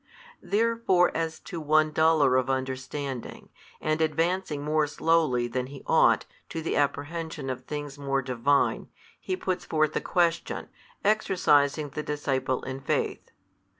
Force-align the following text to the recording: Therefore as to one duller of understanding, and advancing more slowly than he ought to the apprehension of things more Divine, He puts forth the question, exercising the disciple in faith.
Therefore 0.41 1.15
as 1.15 1.39
to 1.41 1.61
one 1.61 1.91
duller 1.91 2.35
of 2.35 2.49
understanding, 2.49 3.49
and 3.79 4.01
advancing 4.01 4.63
more 4.63 4.87
slowly 4.87 5.47
than 5.47 5.67
he 5.67 5.83
ought 5.85 6.25
to 6.49 6.63
the 6.63 6.75
apprehension 6.75 7.51
of 7.51 7.65
things 7.65 7.99
more 7.99 8.23
Divine, 8.23 8.89
He 9.19 9.37
puts 9.37 9.63
forth 9.63 9.93
the 9.93 10.01
question, 10.01 10.69
exercising 11.03 11.89
the 11.91 12.01
disciple 12.01 12.63
in 12.63 12.79
faith. 12.79 13.29